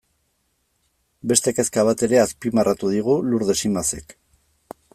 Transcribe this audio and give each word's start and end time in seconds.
Beste 1.31 1.53
kezka 1.59 1.83
bat 1.89 2.03
ere 2.07 2.21
azpimarratu 2.21 2.89
digu 2.97 3.19
Lurdes 3.29 3.61
Imazek. 3.71 4.17